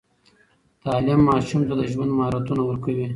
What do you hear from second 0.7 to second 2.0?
تعليم ماشوم ته د